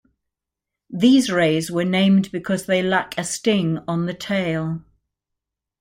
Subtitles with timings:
[0.89, 4.81] These rays were named because they lack a sting on the tail.